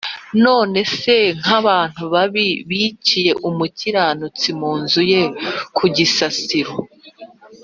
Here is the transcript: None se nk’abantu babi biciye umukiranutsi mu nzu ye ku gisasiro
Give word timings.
None 0.45 0.79
se 0.99 1.17
nk’abantu 1.39 2.03
babi 2.13 2.47
biciye 2.69 3.31
umukiranutsi 3.49 4.47
mu 4.59 4.71
nzu 4.81 5.01
ye 5.11 5.21
ku 5.77 5.83
gisasiro 5.95 6.73